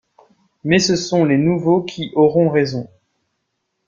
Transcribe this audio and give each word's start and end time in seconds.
Mais 0.63 0.79
ce 0.79 0.95
sont 0.95 1.25
les 1.25 1.37
nouveaux 1.37 1.83
qui 1.83 2.11
auront 2.15 2.49
raison. 2.49 2.89